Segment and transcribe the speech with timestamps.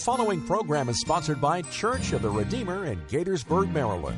[0.00, 4.16] Following program is sponsored by Church of the Redeemer in Gaithersburg, Maryland.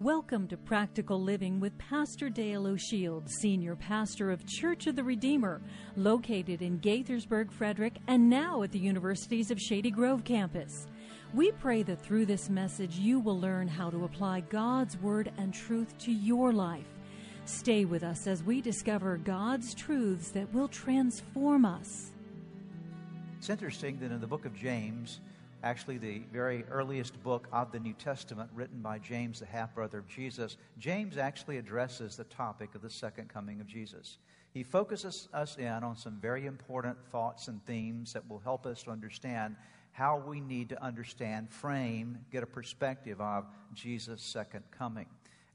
[0.00, 5.62] Welcome to Practical Living with Pastor Dale O'Shields, Senior Pastor of Church of the Redeemer,
[5.96, 10.88] located in Gaithersburg, Frederick, and now at the Universities of Shady Grove campus.
[11.32, 15.54] We pray that through this message you will learn how to apply God's Word and
[15.54, 16.88] truth to your life.
[17.44, 22.10] Stay with us as we discover God's truths that will transform us.
[23.46, 25.20] It's interesting that in the book of James,
[25.62, 29.98] actually the very earliest book of the New Testament, written by James, the half brother
[29.98, 34.18] of Jesus, James actually addresses the topic of the second coming of Jesus.
[34.52, 38.82] He focuses us in on some very important thoughts and themes that will help us
[38.82, 39.54] to understand
[39.92, 45.06] how we need to understand, frame, get a perspective of Jesus' second coming.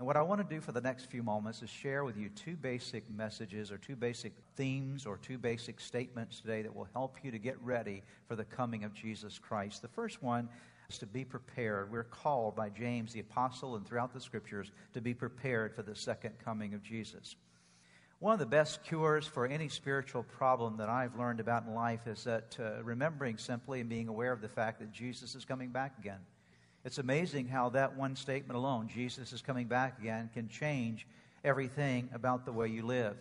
[0.01, 2.29] And what I want to do for the next few moments is share with you
[2.29, 7.17] two basic messages or two basic themes or two basic statements today that will help
[7.21, 9.83] you to get ready for the coming of Jesus Christ.
[9.83, 10.49] The first one
[10.89, 11.91] is to be prepared.
[11.91, 15.95] We're called by James the Apostle and throughout the scriptures to be prepared for the
[15.95, 17.35] second coming of Jesus.
[18.17, 22.07] One of the best cures for any spiritual problem that I've learned about in life
[22.07, 25.69] is that uh, remembering simply and being aware of the fact that Jesus is coming
[25.69, 26.21] back again.
[26.83, 31.05] It's amazing how that one statement alone, Jesus is coming back again, can change
[31.43, 33.15] everything about the way you live.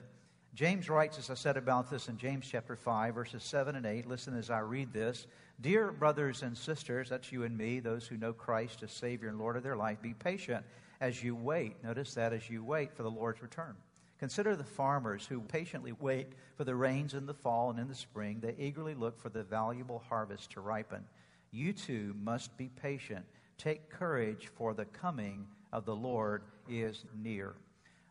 [0.55, 4.06] James writes, as I said about this in James chapter 5, verses 7 and 8.
[4.06, 5.27] Listen as I read this.
[5.61, 9.38] Dear brothers and sisters, that's you and me, those who know Christ as Savior and
[9.38, 10.64] Lord of their life, be patient
[11.00, 11.82] as you wait.
[11.84, 13.77] Notice that as you wait for the Lord's return.
[14.19, 17.94] Consider the farmers who patiently wait for the rains in the fall and in the
[17.94, 18.38] spring.
[18.41, 21.04] They eagerly look for the valuable harvest to ripen.
[21.53, 23.25] You too must be patient
[23.60, 27.53] Take courage, for the coming of the Lord is near.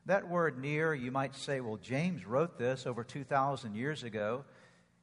[0.05, 4.45] That word near, you might say, well, James wrote this over 2,000 years ago,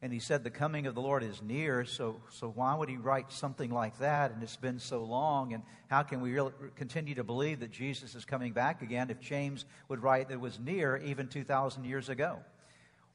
[0.03, 2.97] and he said the coming of the Lord is near, so, so why would he
[2.97, 4.31] write something like that?
[4.31, 8.15] And it's been so long, and how can we really continue to believe that Jesus
[8.15, 12.09] is coming back again if James would write that it was near even 2,000 years
[12.09, 12.39] ago?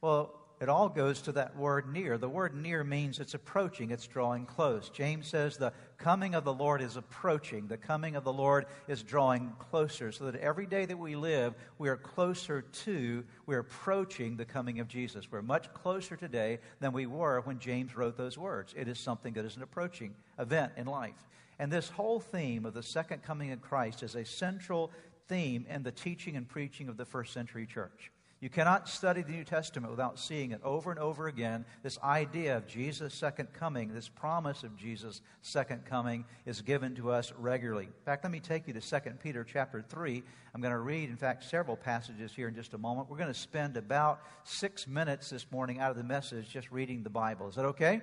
[0.01, 2.19] Well, it all goes to that word near.
[2.19, 4.89] The word near means it's approaching, it's drawing close.
[4.89, 7.67] James says the coming of the Lord is approaching.
[7.67, 11.55] The coming of the Lord is drawing closer, so that every day that we live,
[11.79, 15.31] we are closer to, we're approaching the coming of Jesus.
[15.31, 18.75] We're much closer today than we were when James wrote those words.
[18.77, 21.27] It is something that is an approaching event in life.
[21.57, 24.91] And this whole theme of the second coming of Christ is a central
[25.27, 28.11] theme in the teaching and preaching of the first century church.
[28.41, 31.63] You cannot study the New Testament without seeing it over and over again.
[31.83, 37.11] This idea of Jesus' second coming, this promise of Jesus' second coming is given to
[37.11, 37.85] us regularly.
[37.85, 40.23] In fact, let me take you to 2 Peter chapter 3.
[40.55, 43.11] I'm going to read, in fact, several passages here in just a moment.
[43.11, 47.03] We're going to spend about six minutes this morning out of the message just reading
[47.03, 47.47] the Bible.
[47.47, 48.01] Is that okay?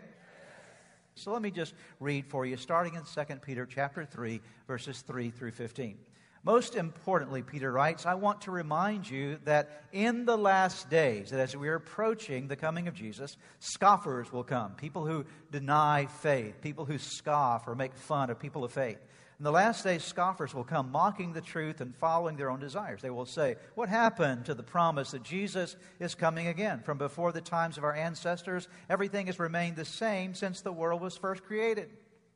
[1.16, 5.30] So let me just read for you, starting in 2 Peter chapter 3, verses 3
[5.30, 5.98] through 15.
[6.44, 11.40] Most importantly, Peter writes, I want to remind you that in the last days, that
[11.40, 14.72] as we are approaching the coming of Jesus, scoffers will come.
[14.72, 18.98] People who deny faith, people who scoff or make fun of people of faith.
[19.38, 23.02] In the last days, scoffers will come mocking the truth and following their own desires.
[23.02, 26.80] They will say, What happened to the promise that Jesus is coming again?
[26.80, 31.00] From before the times of our ancestors, everything has remained the same since the world
[31.00, 31.88] was first created.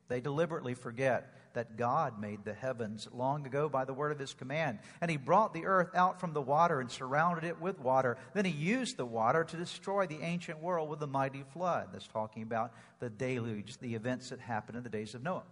[0.07, 4.33] They deliberately forget that God made the heavens long ago by the word of his
[4.33, 4.79] command.
[5.01, 8.17] And he brought the earth out from the water and surrounded it with water.
[8.33, 11.89] Then he used the water to destroy the ancient world with a mighty flood.
[11.91, 15.43] That's talking about the deluge, the events that happened in the days of Noah.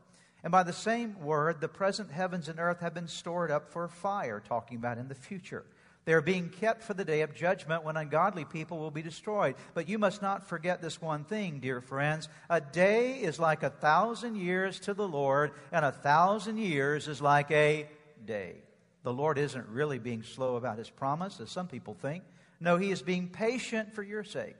[0.43, 3.87] And by the same word, the present heavens and earth have been stored up for
[3.87, 5.63] fire, talking about in the future.
[6.05, 9.55] They are being kept for the day of judgment when ungodly people will be destroyed.
[9.75, 12.27] But you must not forget this one thing, dear friends.
[12.49, 17.21] A day is like a thousand years to the Lord, and a thousand years is
[17.21, 17.87] like a
[18.25, 18.55] day.
[19.03, 22.23] The Lord isn't really being slow about his promise, as some people think.
[22.59, 24.57] No, he is being patient for your sake.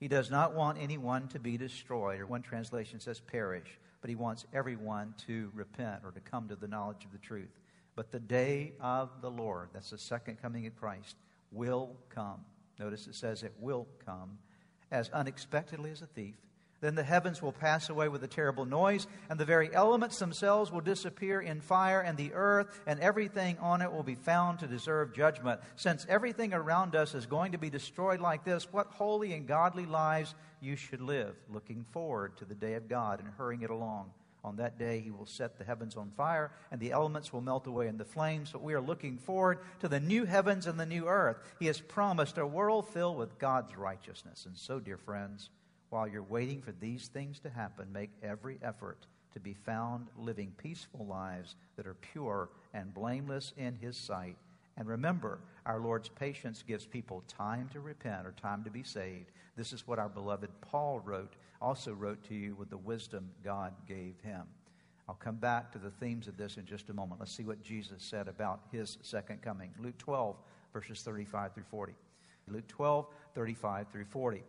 [0.00, 4.16] He does not want anyone to be destroyed, or one translation says perish, but he
[4.16, 7.50] wants everyone to repent or to come to the knowledge of the truth.
[7.98, 11.16] But the day of the Lord, that's the second coming of Christ,
[11.50, 12.44] will come.
[12.78, 14.38] Notice it says it will come
[14.92, 16.36] as unexpectedly as a thief.
[16.80, 20.70] Then the heavens will pass away with a terrible noise, and the very elements themselves
[20.70, 24.68] will disappear in fire, and the earth and everything on it will be found to
[24.68, 25.60] deserve judgment.
[25.74, 29.86] Since everything around us is going to be destroyed like this, what holy and godly
[29.86, 34.12] lives you should live, looking forward to the day of God and hurrying it along.
[34.48, 37.66] On that day, he will set the heavens on fire, and the elements will melt
[37.66, 38.50] away in the flames.
[38.50, 41.36] But we are looking forward to the new heavens and the new earth.
[41.58, 44.46] He has promised a world filled with God's righteousness.
[44.46, 45.50] And so, dear friends,
[45.90, 50.54] while you're waiting for these things to happen, make every effort to be found living
[50.56, 54.36] peaceful lives that are pure and blameless in His sight.
[54.78, 59.30] And remember, our Lord's patience gives people time to repent or time to be saved.
[59.56, 63.74] This is what our beloved Paul wrote, also wrote to you with the wisdom God
[63.86, 64.42] gave him.
[65.08, 67.20] I'll come back to the themes of this in just a moment.
[67.20, 69.70] Let's see what Jesus said about his second coming.
[69.78, 70.36] Luke 12,
[70.72, 71.94] verses 35 through 40.
[72.46, 74.42] Luke 12, 35 through 40.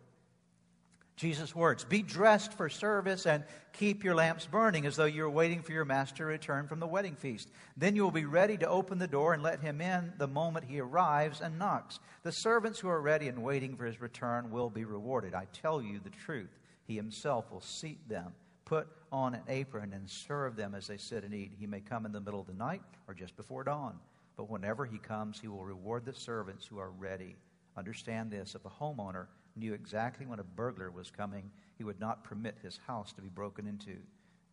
[1.20, 5.62] Jesus' words Be dressed for service and keep your lamps burning as though you're waiting
[5.62, 7.50] for your master to return from the wedding feast.
[7.76, 10.66] Then you will be ready to open the door and let him in the moment
[10.66, 12.00] he arrives and knocks.
[12.24, 15.34] The servants who are ready and waiting for his return will be rewarded.
[15.34, 16.58] I tell you the truth.
[16.90, 18.34] He himself will seat them,
[18.66, 21.52] put on an apron, and serve them as they sit and eat.
[21.60, 24.00] He may come in the middle of the night or just before dawn.
[24.36, 27.36] But whenever he comes, he will reward the servants who are ready.
[27.78, 32.24] Understand this if a homeowner knew exactly when a burglar was coming, he would not
[32.24, 33.98] permit his house to be broken into.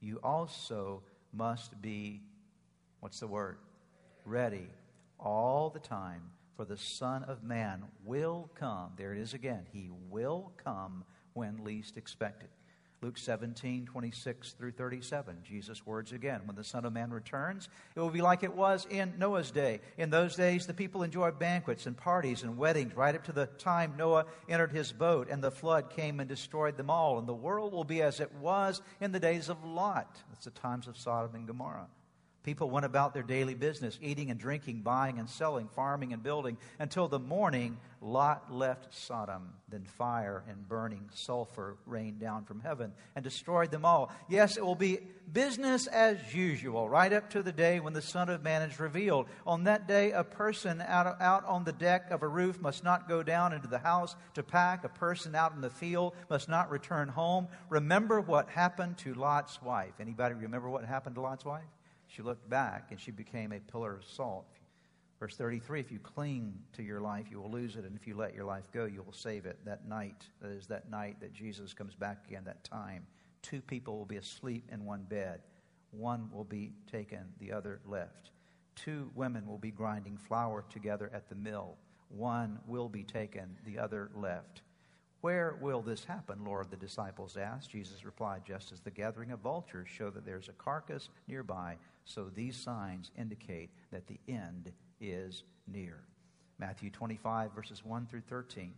[0.00, 2.20] You also must be,
[3.00, 3.56] what's the word?
[4.26, 4.68] Ready
[5.18, 6.20] all the time,
[6.54, 8.92] for the Son of Man will come.
[8.98, 9.64] There it is again.
[9.72, 11.04] He will come
[11.36, 12.48] when least expected.
[13.02, 15.36] Luke 17, 26 through 37.
[15.44, 16.40] Jesus' words again.
[16.46, 19.80] When the Son of Man returns, it will be like it was in Noah's day.
[19.98, 23.46] In those days, the people enjoyed banquets and parties and weddings right up to the
[23.46, 27.18] time Noah entered his boat and the flood came and destroyed them all.
[27.18, 30.16] And the world will be as it was in the days of Lot.
[30.30, 31.88] That's the times of Sodom and Gomorrah.
[32.46, 36.56] People went about their daily business, eating and drinking, buying and selling, farming and building,
[36.78, 39.52] until the morning Lot left Sodom.
[39.68, 44.12] Then fire and burning sulfur rained down from heaven and destroyed them all.
[44.28, 45.00] Yes, it will be
[45.32, 49.26] business as usual, right up to the day when the Son of Man is revealed.
[49.44, 53.08] On that day, a person out, out on the deck of a roof must not
[53.08, 54.84] go down into the house to pack.
[54.84, 57.48] A person out in the field must not return home.
[57.70, 59.94] Remember what happened to Lot's wife.
[59.98, 61.64] Anybody remember what happened to Lot's wife?
[62.16, 64.46] She looked back and she became a pillar of salt.
[65.20, 68.16] Verse 33 If you cling to your life, you will lose it, and if you
[68.16, 69.58] let your life go, you will save it.
[69.66, 73.06] That night, that is that night that Jesus comes back again, that time,
[73.42, 75.40] two people will be asleep in one bed.
[75.90, 78.30] One will be taken, the other left.
[78.76, 81.76] Two women will be grinding flour together at the mill.
[82.08, 84.62] One will be taken, the other left.
[85.20, 86.70] Where will this happen, Lord?
[86.70, 87.70] The disciples asked.
[87.70, 91.76] Jesus replied, Just as the gathering of vultures show that there's a carcass nearby
[92.06, 95.98] so these signs indicate that the end is near.
[96.58, 98.72] Matthew 25, verses 1 through 13.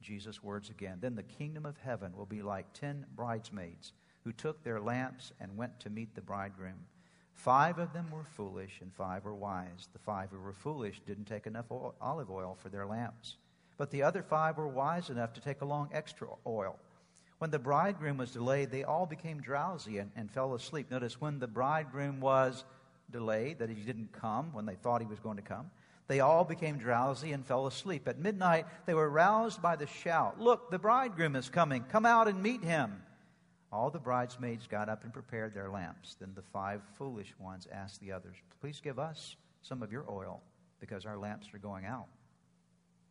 [0.00, 0.98] Jesus' words again.
[1.00, 3.92] Then the kingdom of heaven will be like ten bridesmaids
[4.22, 6.86] who took their lamps and went to meet the bridegroom.
[7.32, 9.88] Five of them were foolish and five were wise.
[9.92, 13.36] The five who were foolish didn't take enough oil, olive oil for their lamps.
[13.76, 16.78] But the other five were wise enough to take along extra oil.
[17.38, 20.90] When the bridegroom was delayed, they all became drowsy and, and fell asleep.
[20.90, 22.64] Notice when the bridegroom was
[23.10, 25.70] delayed, that he didn't come when they thought he was going to come,
[26.08, 28.08] they all became drowsy and fell asleep.
[28.08, 31.84] At midnight, they were roused by the shout Look, the bridegroom is coming.
[31.84, 33.02] Come out and meet him.
[33.70, 36.16] All the bridesmaids got up and prepared their lamps.
[36.18, 40.42] Then the five foolish ones asked the others, Please give us some of your oil,
[40.80, 42.06] because our lamps are going out.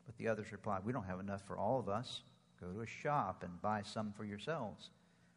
[0.07, 2.23] But the others replied, We don't have enough for all of us.
[2.61, 4.89] Go to a shop and buy some for yourselves.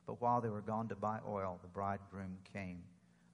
[0.07, 2.83] But while they were gone to buy oil, the bridegroom came.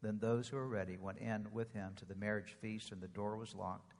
[0.03, 3.09] Then those who were ready went in with him to the marriage feast, and the
[3.09, 3.95] door was locked.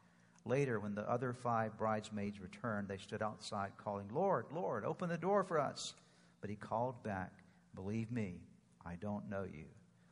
[0.45, 5.17] Later, when the other five bridesmaids returned, they stood outside calling, Lord, Lord, open the
[5.17, 5.95] door for us.
[6.41, 7.33] But he called back,
[7.75, 8.41] Believe me,
[8.85, 9.65] I don't know you.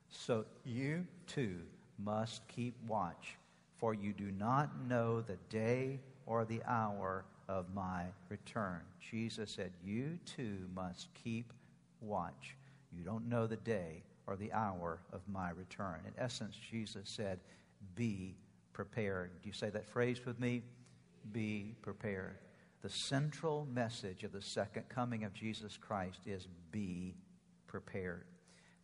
[0.09, 1.61] So you too
[1.99, 3.37] must keep watch,
[3.77, 8.81] for you do not know the day or the hour of my return.
[9.11, 11.53] Jesus said, You too must keep
[12.01, 12.57] watch.
[12.93, 16.01] You don't know the day or the hour of my return.
[16.07, 17.41] In essence, Jesus said,
[17.95, 18.37] Be
[18.73, 19.31] prepared.
[19.43, 20.63] Do you say that phrase with me?
[21.33, 22.39] Be prepared.
[22.83, 27.15] The central message of the second coming of Jesus Christ is be
[27.67, 28.25] prepared.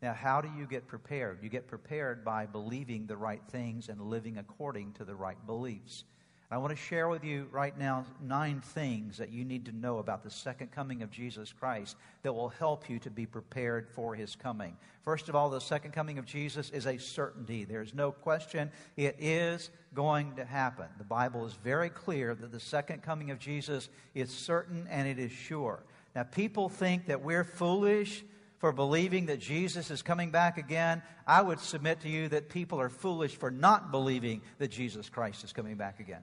[0.03, 1.41] Now, how do you get prepared?
[1.43, 6.05] You get prepared by believing the right things and living according to the right beliefs.
[6.53, 9.99] I want to share with you right now nine things that you need to know
[9.99, 14.17] about the second coming of Jesus Christ that will help you to be prepared for
[14.17, 14.77] his coming.
[15.03, 17.63] First of all, the second coming of Jesus is a certainty.
[17.63, 20.87] There's no question it is going to happen.
[20.99, 25.21] The Bible is very clear that the second coming of Jesus is certain and it
[25.21, 25.85] is sure.
[26.17, 28.25] Now, people think that we're foolish
[28.59, 31.01] for believing that Jesus is coming back again.
[31.29, 35.45] I would submit to you that people are foolish for not believing that Jesus Christ
[35.45, 36.23] is coming back again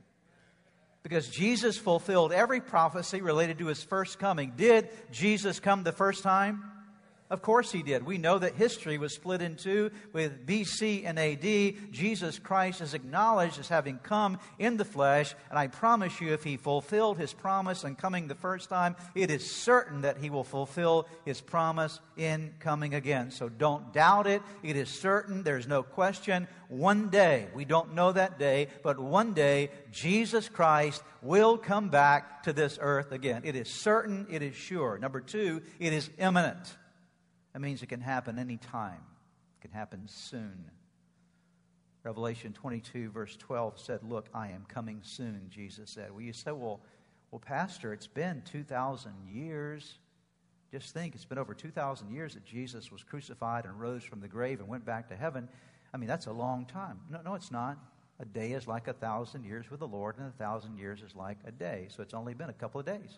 [1.07, 4.51] because Jesus fulfilled every prophecy related to his first coming.
[4.57, 6.65] Did Jesus come the first time?
[7.29, 8.05] Of course he did.
[8.05, 11.91] We know that history was split in two with BC and AD.
[11.91, 16.45] Jesus Christ is acknowledged as having come in the flesh, and I promise you, if
[16.45, 20.45] he fulfilled his promise in coming the first time, it is certain that he will
[20.45, 23.31] fulfill his promise in coming again.
[23.31, 24.41] So don't doubt it.
[24.63, 25.43] It is certain.
[25.43, 26.47] There's no question.
[26.69, 32.43] One day, we don't know that day, but one day, Jesus Christ will come back
[32.43, 33.41] to this earth again.
[33.43, 34.27] It is certain.
[34.29, 34.97] It is sure.
[34.97, 36.77] Number two, it is imminent.
[37.57, 39.01] That means it can happen anytime,
[39.57, 40.69] it can happen soon.
[42.03, 46.11] Revelation 22, verse 12 said, Look, I am coming soon, Jesus said.
[46.11, 46.81] Well, you say, Well,
[47.31, 49.97] well, Pastor, it's been 2,000 years.
[50.71, 54.27] Just think, it's been over 2,000 years that Jesus was crucified and rose from the
[54.27, 55.49] grave and went back to heaven.
[55.91, 56.99] I mean, that's a long time.
[57.09, 57.79] No, no, it's not.
[58.19, 61.15] A day is like a thousand years with the Lord, and a thousand years is
[61.15, 61.87] like a day.
[61.89, 63.17] So it's only been a couple of days.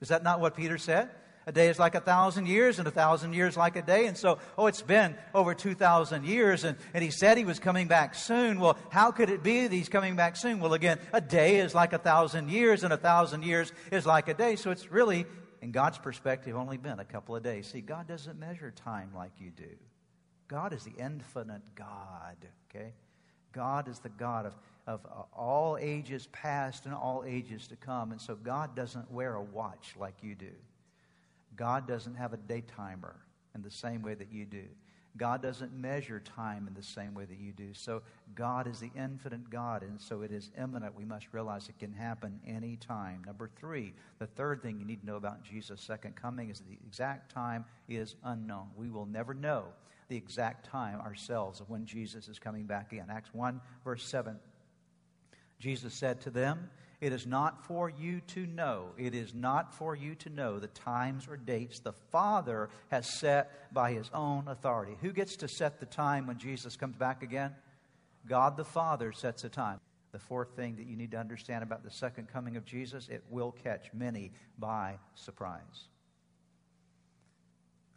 [0.00, 1.10] Is that not what Peter said?
[1.46, 4.06] A day is like a thousand years, and a thousand years like a day.
[4.06, 7.88] And so, oh, it's been over 2,000 years, and, and he said he was coming
[7.88, 8.60] back soon.
[8.60, 10.60] Well, how could it be that he's coming back soon?
[10.60, 14.28] Well, again, a day is like a thousand years, and a thousand years is like
[14.28, 14.56] a day.
[14.56, 15.24] So it's really,
[15.62, 17.66] in God's perspective, only been a couple of days.
[17.66, 19.70] See, God doesn't measure time like you do.
[20.48, 22.36] God is the infinite God,
[22.68, 22.92] okay?
[23.52, 24.54] God is the God of
[24.88, 28.10] of uh, all ages past and all ages to come.
[28.10, 30.50] And so God doesn't wear a watch like you do.
[31.54, 33.14] God doesn't have a day timer
[33.54, 34.64] in the same way that you do.
[35.18, 37.74] God doesn't measure time in the same way that you do.
[37.74, 38.02] So
[38.34, 40.94] God is the infinite God, and so it is imminent.
[40.94, 43.22] We must realize it can happen any time.
[43.26, 46.68] Number three, the third thing you need to know about Jesus' second coming is that
[46.68, 48.68] the exact time is unknown.
[48.76, 49.64] We will never know
[50.08, 53.08] the exact time ourselves of when Jesus is coming back again.
[53.10, 54.38] Acts 1, verse 7
[55.58, 59.94] Jesus said to them, It is not for you to know, it is not for
[59.94, 64.96] you to know the times or dates the Father has set by his own authority.
[65.00, 67.54] Who gets to set the time when Jesus comes back again?
[68.26, 69.80] God the Father sets the time.
[70.12, 73.22] The fourth thing that you need to understand about the second coming of Jesus, it
[73.30, 75.88] will catch many by surprise.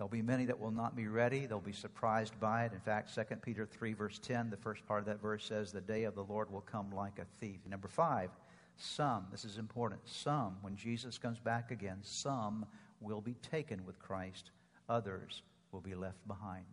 [0.01, 1.45] There'll be many that will not be ready.
[1.45, 2.73] They'll be surprised by it.
[2.73, 5.79] In fact, 2 Peter 3, verse 10, the first part of that verse says, The
[5.79, 7.59] day of the Lord will come like a thief.
[7.69, 8.31] Number five,
[8.77, 12.65] some, this is important, some, when Jesus comes back again, some
[12.99, 14.49] will be taken with Christ,
[14.89, 16.65] others will be left behind.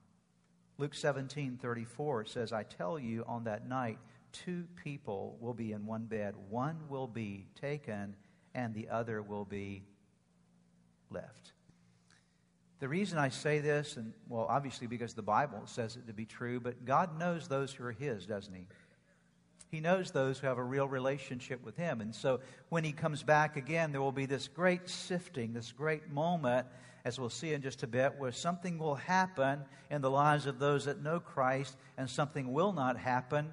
[0.78, 3.99] Luke 17, 34 says, I tell you, on that night,
[4.32, 6.35] two people will be in one bed.
[6.49, 8.16] One will be taken,
[8.54, 9.82] and the other will be
[11.11, 11.52] left.
[12.80, 16.25] The reason I say this, and well, obviously because the Bible says it to be
[16.25, 18.66] true, but God knows those who are His, doesn't He?
[19.70, 22.00] He knows those who have a real relationship with Him.
[22.00, 26.08] And so when He comes back again, there will be this great sifting, this great
[26.08, 26.68] moment,
[27.04, 30.61] as we'll see in just a bit, where something will happen in the lives of
[30.61, 33.52] those that know Christ, and something will not happen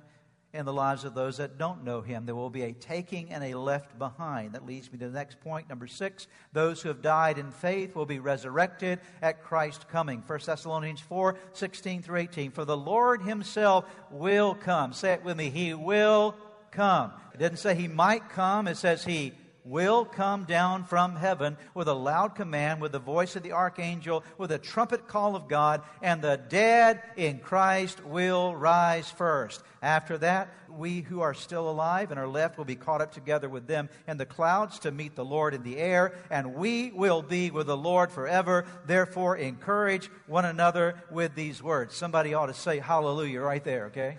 [0.56, 2.26] in the lives of those that don't know him.
[2.26, 4.54] There will be a taking and a left behind.
[4.54, 5.70] That leads me to the next point.
[5.70, 10.24] Number six, those who have died in faith will be resurrected at Christ's coming.
[10.26, 12.52] 1 Thessalonians 4 16 through 18.
[12.52, 14.94] For the Lord himself will come.
[14.94, 15.50] Say it with me.
[15.50, 16.36] He will
[16.72, 17.12] come.
[17.34, 19.34] It doesn't say he might come, it says he
[19.66, 24.24] will come down from heaven with a loud command, with the voice of the archangel,
[24.38, 29.64] with a trumpet call of God, and the dead in Christ will rise first.
[29.82, 33.50] After that, we who are still alive and are left will be caught up together
[33.50, 37.22] with them in the clouds to meet the Lord in the air, and we will
[37.22, 38.66] be with the Lord forever.
[38.86, 41.96] Therefore, encourage one another with these words.
[41.96, 44.18] Somebody ought to say hallelujah right there, okay?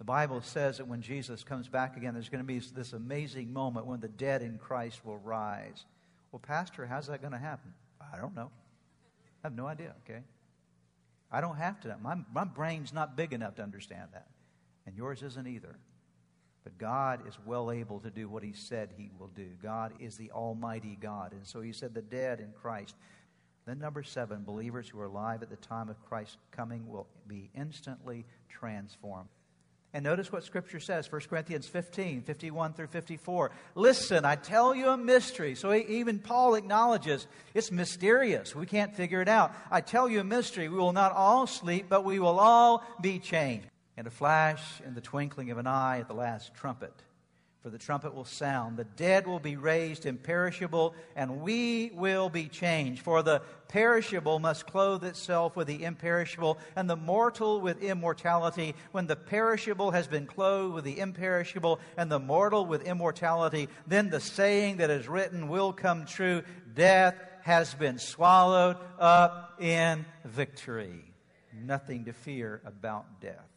[0.00, 3.52] The Bible says that when Jesus comes back again, there's going to be this amazing
[3.52, 5.84] moment when the dead in Christ will rise.
[6.32, 7.74] Well, Pastor, how's that going to happen?
[8.00, 8.50] I don't know.
[9.44, 10.20] I have no idea, okay?
[11.30, 11.94] I don't have to.
[12.00, 14.28] My, my brain's not big enough to understand that.
[14.86, 15.76] And yours isn't either.
[16.64, 19.48] But God is well able to do what He said He will do.
[19.62, 21.32] God is the Almighty God.
[21.32, 22.94] And so He said, the dead in Christ
[23.66, 27.50] Then, number seven, believers who are alive at the time of Christ's coming will be
[27.54, 29.28] instantly transformed.
[29.92, 33.50] And notice what Scripture says 1 Corinthians 15, 51 through 54.
[33.74, 35.56] Listen, I tell you a mystery.
[35.56, 38.54] So even Paul acknowledges it's mysterious.
[38.54, 39.52] We can't figure it out.
[39.70, 40.68] I tell you a mystery.
[40.68, 43.66] We will not all sleep, but we will all be changed.
[43.96, 46.92] In a flash, in the twinkling of an eye, at the last trumpet
[47.62, 52.48] for the trumpet will sound, the dead will be raised imperishable, and we will be
[52.48, 53.02] changed.
[53.02, 58.74] For the perishable must clothe itself with the imperishable, and the mortal with immortality.
[58.92, 64.08] When the perishable has been clothed with the imperishable, and the mortal with immortality, then
[64.08, 66.42] the saying that is written will come true
[66.74, 71.12] Death has been swallowed up in victory.
[71.52, 73.48] Nothing to fear about death.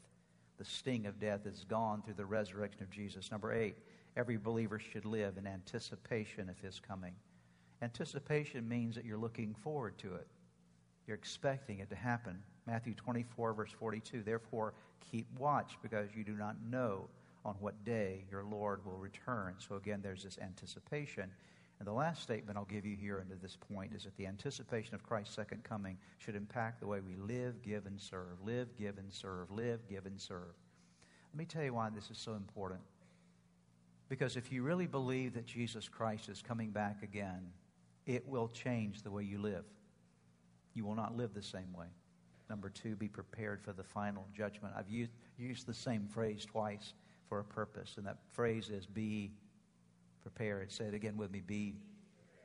[0.57, 3.31] The sting of death is gone through the resurrection of Jesus.
[3.31, 3.75] Number eight,
[4.15, 7.13] every believer should live in anticipation of his coming.
[7.81, 10.27] Anticipation means that you're looking forward to it,
[11.07, 12.41] you're expecting it to happen.
[12.65, 14.73] Matthew 24, verse 42 Therefore,
[15.11, 17.09] keep watch because you do not know
[17.45, 19.55] on what day your Lord will return.
[19.57, 21.29] So, again, there's this anticipation.
[21.79, 24.95] And the last statement I'll give you here into this point is that the anticipation
[24.95, 28.41] of Christ's second coming should impact the way we live, give, and serve.
[28.45, 29.51] Live, give, and serve.
[29.51, 30.55] Live, give, and serve.
[31.33, 32.79] Let me tell you why this is so important.
[34.13, 37.49] Because if you really believe that Jesus Christ is coming back again,
[38.05, 39.65] it will change the way you live.
[40.75, 41.87] You will not live the same way.
[42.47, 44.75] Number two, be prepared for the final judgment.
[44.77, 46.93] I've used, used the same phrase twice
[47.27, 49.31] for a purpose, and that phrase is be
[50.21, 50.71] prepared.
[50.71, 51.77] Say it again with me be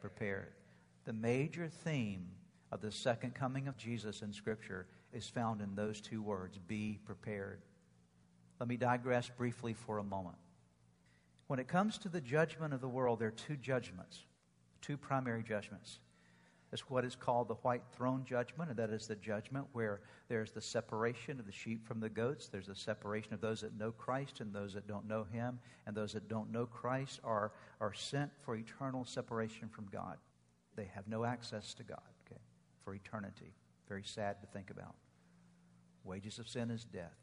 [0.00, 0.54] prepared.
[1.04, 2.28] The major theme
[2.72, 6.98] of the second coming of Jesus in Scripture is found in those two words be
[7.04, 7.60] prepared.
[8.58, 10.38] Let me digress briefly for a moment.
[11.48, 14.24] When it comes to the judgment of the world, there are two judgments,
[14.82, 15.98] two primary judgments.
[16.70, 20.50] It's what is called the white throne judgment, and that is the judgment where there's
[20.52, 22.48] the separation of the sheep from the goats.
[22.48, 25.96] There's a separation of those that know Christ and those that don't know Him, and
[25.96, 30.18] those that don't know Christ are, are sent for eternal separation from God.
[30.76, 32.40] They have no access to God okay,
[32.84, 33.54] for eternity.
[33.88, 34.94] Very sad to think about.
[36.04, 37.16] Wages of sin is death,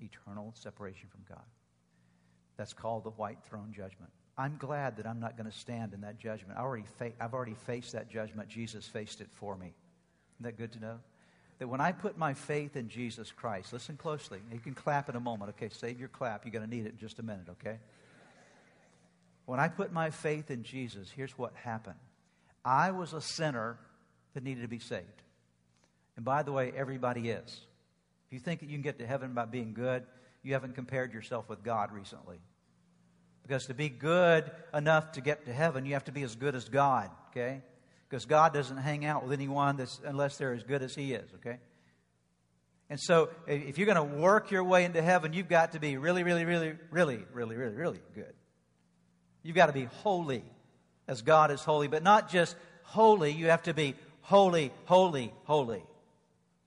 [0.00, 1.44] eternal separation from God.
[2.60, 4.12] That's called the white throne judgment.
[4.36, 6.58] I'm glad that I'm not going to stand in that judgment.
[6.58, 8.50] I already fa- I've already faced that judgment.
[8.50, 9.72] Jesus faced it for me.
[10.34, 10.98] Isn't that good to know?
[11.58, 14.40] That when I put my faith in Jesus Christ, listen closely.
[14.52, 15.54] You can clap in a moment.
[15.56, 16.44] Okay, save your clap.
[16.44, 17.78] You're going to need it in just a minute, okay?
[19.46, 21.98] When I put my faith in Jesus, here's what happened
[22.62, 23.78] I was a sinner
[24.34, 25.22] that needed to be saved.
[26.16, 27.62] And by the way, everybody is.
[28.26, 30.04] If you think that you can get to heaven by being good,
[30.42, 32.36] you haven't compared yourself with God recently.
[33.42, 36.54] Because to be good enough to get to heaven, you have to be as good
[36.54, 37.62] as God, okay?
[38.08, 41.28] Because God doesn't hang out with anyone that's, unless they're as good as He is,
[41.36, 41.58] okay?
[42.88, 45.96] And so if you're going to work your way into heaven, you've got to be
[45.96, 48.34] really, really, really, really, really, really, really good.
[49.42, 50.42] You've got to be holy
[51.06, 55.82] as God is holy, but not just holy, you have to be holy, holy, holy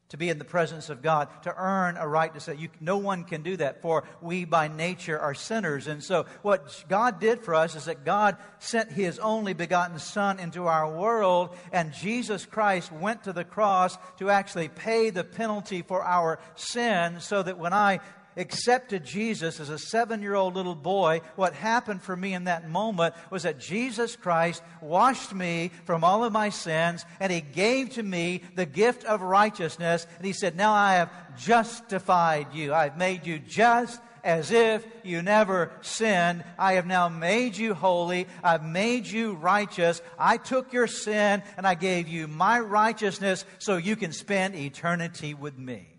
[0.10, 2.98] to be in the presence of God, to earn a right to say, you, no
[2.98, 5.88] one can do that, for we by nature are sinners.
[5.88, 10.40] And so, what God did for us is that God sent His only begotten Son
[10.40, 15.82] into our world, and Jesus Christ went to the cross to actually pay the penalty
[15.82, 18.00] for our sin, so that when I
[18.38, 22.70] accepted Jesus as a seven year old little boy, what happened for me in that
[22.70, 27.92] moment was that Jesus Christ washed me from all of my sins and He gave
[27.92, 30.08] to me the gift of righteousness.
[30.18, 32.74] And He said, Now I have justified you.
[32.74, 36.44] I've made you just as if you never sinned.
[36.58, 38.28] I have now made you holy.
[38.44, 40.02] I've made you righteous.
[40.18, 45.34] I took your sin and I gave you my righteousness so you can spend eternity
[45.34, 45.93] with me.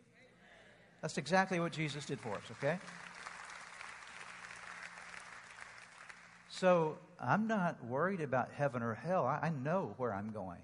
[1.05, 2.79] That's exactly what Jesus did for us, okay?
[6.49, 9.27] So I'm not worried about heaven or hell.
[9.27, 10.63] I, I, know where I'm going.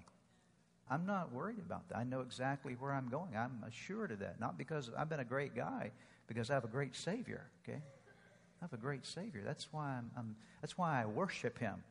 [0.89, 1.97] I'm not worried about that.
[1.99, 3.37] I know exactly where I'm going.
[3.37, 4.39] I'm assured of that.
[4.39, 5.91] Not because I've been a great guy,
[6.25, 7.77] because I have a great Savior, okay?
[7.77, 9.43] I have a great Savior.
[9.45, 11.83] That's why, I'm, I'm that's why I worship Him.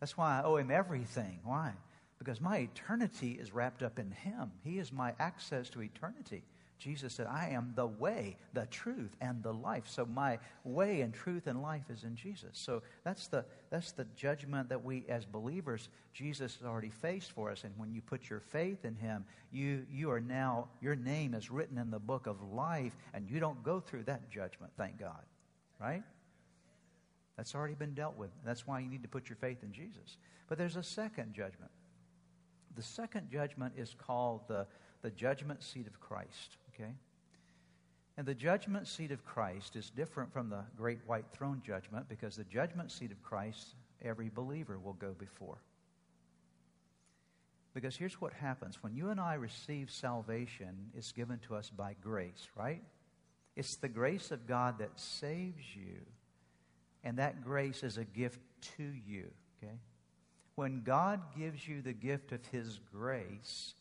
[0.00, 1.38] That's why I owe Him everything.
[1.44, 1.72] Why?
[2.18, 4.52] Because my eternity is wrapped up in Him.
[4.64, 6.42] He is my access to eternity.
[6.78, 9.84] Jesus said, I am the way, the truth, and the life.
[9.86, 12.50] So my way and truth and life is in Jesus.
[12.52, 17.50] So that's the, that's the judgment that we as believers, Jesus has already faced for
[17.50, 17.64] us.
[17.64, 21.50] And when you put your faith in him, you, you are now, your name is
[21.50, 25.22] written in the book of life, and you don't go through that judgment, thank God.
[25.80, 26.02] Right?
[27.36, 28.30] That's already been dealt with.
[28.44, 30.18] That's why you need to put your faith in Jesus.
[30.48, 31.70] But there's a second judgment.
[32.76, 34.66] The second judgment is called the,
[35.02, 36.92] the judgment seat of Christ, okay?
[38.16, 42.36] And the judgment seat of Christ is different from the great white throne judgment because
[42.36, 45.58] the judgment seat of Christ, every believer will go before.
[47.74, 51.94] Because here's what happens when you and I receive salvation, it's given to us by
[52.02, 52.82] grace, right?
[53.54, 55.98] It's the grace of God that saves you,
[57.04, 58.40] and that grace is a gift
[58.78, 59.30] to you,
[59.62, 59.74] okay?
[60.54, 63.74] When God gives you the gift of His grace,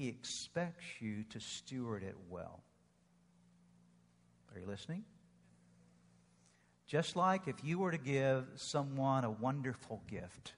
[0.00, 2.62] He expects you to steward it well.
[4.50, 5.04] Are you listening?
[6.86, 10.54] Just like if you were to give someone a wonderful gift,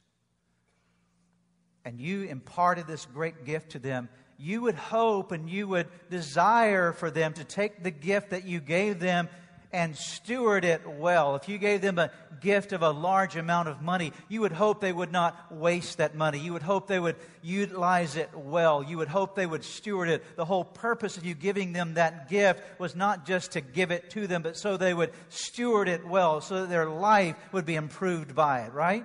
[1.85, 6.93] and you imparted this great gift to them, you would hope and you would desire
[6.93, 9.29] for them to take the gift that you gave them
[9.73, 11.35] and steward it well.
[11.37, 14.81] If you gave them a gift of a large amount of money, you would hope
[14.81, 16.39] they would not waste that money.
[16.39, 18.83] You would hope they would utilize it well.
[18.83, 20.37] You would hope they would steward it.
[20.37, 24.11] The whole purpose of you giving them that gift was not just to give it
[24.11, 27.77] to them, but so they would steward it well, so that their life would be
[27.77, 29.05] improved by it, right?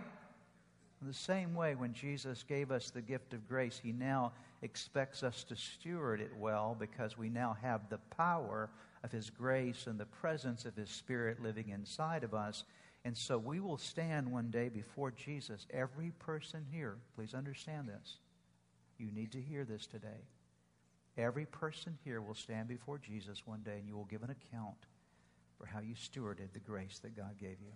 [1.01, 5.21] In the same way, when Jesus gave us the gift of grace, He now expects
[5.21, 8.69] us to steward it well because we now have the power
[9.07, 12.65] of His grace and the presence of His Spirit living inside of us.
[13.05, 15.65] And so we will stand one day before Jesus.
[15.71, 18.17] Every person here, please understand this.
[18.97, 20.25] You need to hear this today.
[21.17, 24.77] Every person here will stand before Jesus one day and you will give an account
[25.57, 27.71] for how you stewarded the grace that God gave you.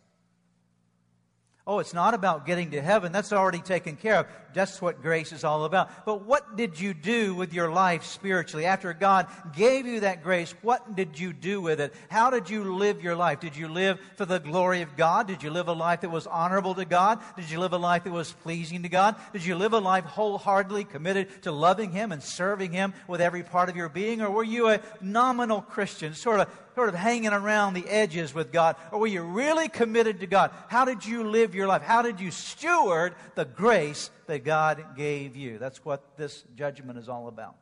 [1.67, 3.11] Oh, it's not about getting to heaven.
[3.11, 4.27] That's already taken care of.
[4.53, 6.05] That's what grace is all about.
[6.05, 8.65] But what did you do with your life spiritually?
[8.65, 11.93] After God gave you that grace, what did you do with it?
[12.09, 13.39] How did you live your life?
[13.39, 15.27] Did you live for the glory of God?
[15.27, 17.19] Did you live a life that was honorable to God?
[17.37, 19.15] Did you live a life that was pleasing to God?
[19.31, 23.43] Did you live a life wholeheartedly committed to loving Him and serving Him with every
[23.43, 24.21] part of your being?
[24.21, 28.51] Or were you a nominal Christian, sort of sort of hanging around the edges with
[28.51, 28.75] God?
[28.91, 30.51] Or were you really committed to God?
[30.67, 31.81] How did you live your life?
[31.81, 35.57] How did you steward the grace that God gave you?
[35.57, 37.55] That's what this judgment is all about.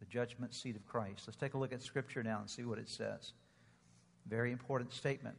[0.00, 1.24] The judgment seat of Christ.
[1.26, 3.32] Let's take a look at Scripture now and see what it says.
[4.28, 5.36] Very important statement.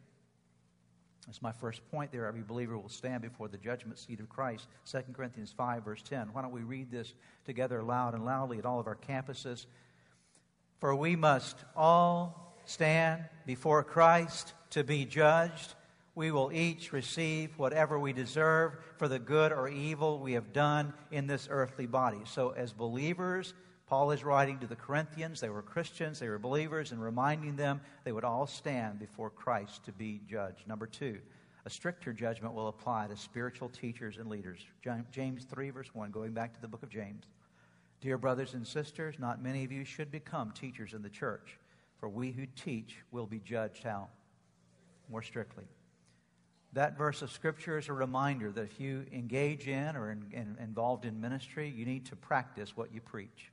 [1.28, 2.26] That's my first point there.
[2.26, 4.65] Every believer will stand before the judgment seat of Christ.
[4.89, 6.30] 2 Corinthians 5, verse 10.
[6.32, 7.13] Why don't we read this
[7.46, 9.65] together loud and loudly at all of our campuses?
[10.80, 15.74] For we must all stand before Christ to be judged.
[16.16, 20.94] We will each receive whatever we deserve for the good or evil we have done
[21.12, 22.20] in this earthly body.
[22.26, 23.54] So, as believers,
[23.88, 25.40] Paul is writing to the Corinthians.
[25.40, 29.86] They were Christians, they were believers, and reminding them they would all stand before Christ
[29.86, 30.68] to be judged.
[30.68, 31.20] Number two,
[31.66, 34.60] a stricter judgment will apply to spiritual teachers and leaders.
[35.12, 37.24] James 3, verse 1, going back to the book of James.
[38.02, 41.58] Dear brothers and sisters, not many of you should become teachers in the church
[42.00, 44.08] for we who teach will be judged how?
[45.10, 45.66] More strictly.
[46.74, 50.58] That verse of Scripture is a reminder that if you engage in or in, in,
[50.62, 53.52] involved in ministry, you need to practice what you preach.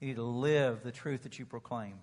[0.00, 1.94] You need to live the truth that you proclaim.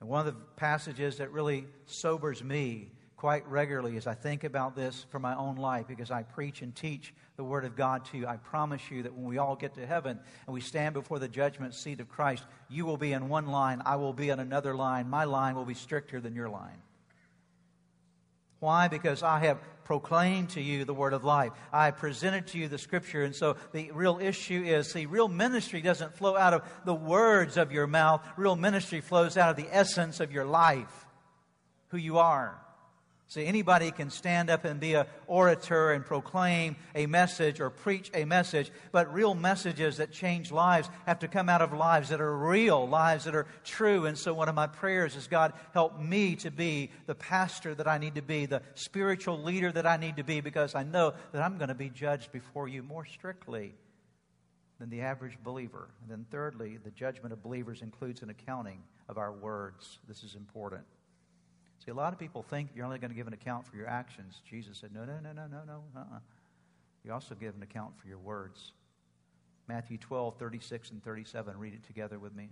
[0.00, 4.76] And one of the passages that really sobers me quite regularly as I think about
[4.76, 8.16] this for my own life because I preach and teach the Word of God to
[8.16, 8.28] you.
[8.28, 11.26] I promise you that when we all get to heaven and we stand before the
[11.26, 14.72] judgment seat of Christ, you will be in one line, I will be in another
[14.72, 15.10] line.
[15.10, 16.80] My line will be stricter than your line.
[18.60, 18.86] Why?
[18.86, 21.50] Because I have proclaimed to you the word of life.
[21.72, 23.24] I presented to you the scripture.
[23.24, 27.56] And so the real issue is see, real ministry doesn't flow out of the words
[27.56, 31.06] of your mouth, real ministry flows out of the essence of your life,
[31.88, 32.60] who you are.
[33.30, 38.10] See, anybody can stand up and be an orator and proclaim a message or preach
[38.14, 42.22] a message, but real messages that change lives have to come out of lives that
[42.22, 44.06] are real, lives that are true.
[44.06, 47.86] And so, one of my prayers is God, help me to be the pastor that
[47.86, 51.12] I need to be, the spiritual leader that I need to be, because I know
[51.32, 53.74] that I'm going to be judged before you more strictly
[54.78, 55.90] than the average believer.
[56.00, 59.98] And then, thirdly, the judgment of believers includes an accounting of our words.
[60.08, 60.84] This is important.
[61.88, 63.86] See, a lot of people think you're only going to give an account for your
[63.86, 64.42] actions.
[64.46, 65.82] Jesus said, no, no, no, no, no, no.
[65.96, 66.18] Uh-uh.
[67.02, 68.72] You also give an account for your words.
[69.68, 71.58] Matthew 12, 36 and 37.
[71.58, 72.50] Read it together with me.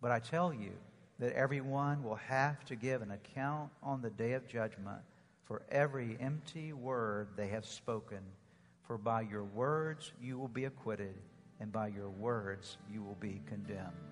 [0.00, 0.72] But I tell you
[1.20, 4.98] that everyone will have to give an account on the day of judgment
[5.44, 8.18] for every empty word they have spoken.
[8.82, 11.14] For by your words you will be acquitted,
[11.60, 14.11] and by your words you will be condemned.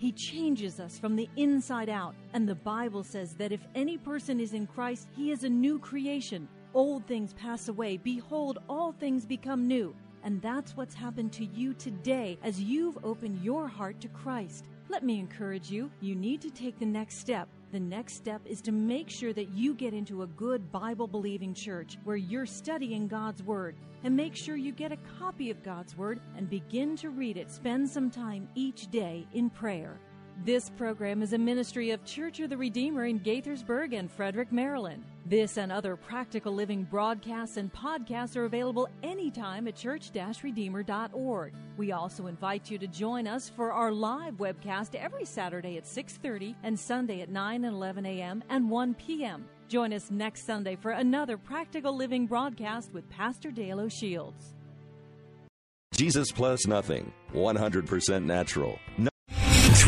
[0.00, 2.14] He changes us from the inside out.
[2.32, 5.78] And the Bible says that if any person is in Christ, he is a new
[5.78, 6.48] creation.
[6.72, 7.98] Old things pass away.
[7.98, 9.94] Behold, all things become new.
[10.24, 14.64] And that's what's happened to you today as you've opened your heart to Christ.
[14.88, 17.46] Let me encourage you, you need to take the next step.
[17.72, 21.54] The next step is to make sure that you get into a good Bible believing
[21.54, 23.76] church where you're studying God's Word.
[24.02, 27.48] And make sure you get a copy of God's Word and begin to read it.
[27.48, 30.00] Spend some time each day in prayer.
[30.42, 35.04] This program is a ministry of Church of the Redeemer in Gaithersburg and Frederick, Maryland.
[35.26, 41.52] This and other practical living broadcasts and podcasts are available anytime at church-redeemer.org.
[41.76, 46.54] We also invite you to join us for our live webcast every Saturday at 6:30
[46.62, 48.42] and Sunday at 9 and 11 a.m.
[48.48, 49.44] and 1 p.m.
[49.68, 54.54] Join us next Sunday for another practical living broadcast with Pastor Dale O'Shields.
[55.92, 57.12] Jesus plus nothing.
[57.34, 58.78] 100% natural.